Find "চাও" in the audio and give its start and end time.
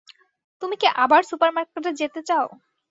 2.29-2.45